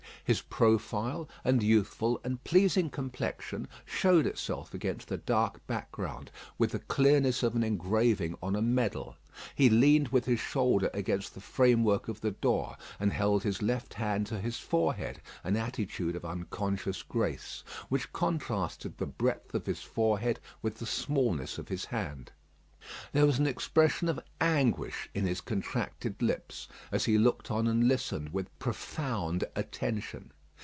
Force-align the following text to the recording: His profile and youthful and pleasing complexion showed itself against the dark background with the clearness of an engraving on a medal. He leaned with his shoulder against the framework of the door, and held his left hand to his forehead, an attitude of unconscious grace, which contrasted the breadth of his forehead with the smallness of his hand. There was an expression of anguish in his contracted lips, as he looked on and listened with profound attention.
His 0.23 0.41
profile 0.43 1.27
and 1.43 1.61
youthful 1.61 2.21
and 2.23 2.41
pleasing 2.45 2.89
complexion 2.89 3.67
showed 3.83 4.25
itself 4.25 4.73
against 4.73 5.09
the 5.09 5.17
dark 5.17 5.65
background 5.67 6.31
with 6.57 6.71
the 6.71 6.79
clearness 6.79 7.43
of 7.43 7.53
an 7.53 7.65
engraving 7.65 8.37
on 8.41 8.55
a 8.55 8.61
medal. 8.61 9.17
He 9.55 9.69
leaned 9.69 10.07
with 10.09 10.23
his 10.25 10.39
shoulder 10.39 10.89
against 10.93 11.33
the 11.33 11.41
framework 11.41 12.07
of 12.07 12.21
the 12.21 12.31
door, 12.31 12.77
and 12.97 13.11
held 13.11 13.43
his 13.43 13.61
left 13.61 13.95
hand 13.95 14.25
to 14.27 14.39
his 14.39 14.57
forehead, 14.57 15.19
an 15.43 15.57
attitude 15.57 16.15
of 16.15 16.23
unconscious 16.23 17.03
grace, 17.03 17.65
which 17.89 18.13
contrasted 18.13 18.99
the 18.99 19.07
breadth 19.07 19.53
of 19.53 19.65
his 19.65 19.81
forehead 19.81 20.39
with 20.61 20.75
the 20.75 20.85
smallness 20.85 21.57
of 21.57 21.67
his 21.67 21.85
hand. 21.85 22.31
There 23.11 23.27
was 23.27 23.37
an 23.37 23.45
expression 23.45 24.09
of 24.09 24.19
anguish 24.41 25.07
in 25.13 25.27
his 25.27 25.39
contracted 25.39 26.19
lips, 26.19 26.67
as 26.91 27.05
he 27.05 27.19
looked 27.19 27.51
on 27.51 27.67
and 27.67 27.87
listened 27.87 28.29
with 28.33 28.57
profound 28.57 29.43
attention. 29.55 30.31